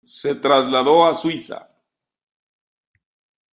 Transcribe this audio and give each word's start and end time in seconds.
Se 0.19 0.33
trasladó 0.35 1.05
a 1.05 1.13
Suiza. 1.13 1.69